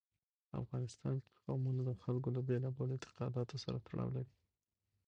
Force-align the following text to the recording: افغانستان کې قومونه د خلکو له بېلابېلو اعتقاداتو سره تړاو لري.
افغانستان 0.61 1.15
کې 1.23 1.31
قومونه 1.45 1.81
د 1.85 1.91
خلکو 2.03 2.29
له 2.35 2.41
بېلابېلو 2.47 2.95
اعتقاداتو 2.95 3.55
سره 3.63 3.77
تړاو 3.87 4.09
لري. 4.15 4.33